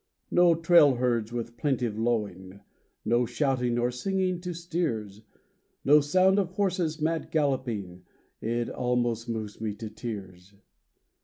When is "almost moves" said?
8.67-9.61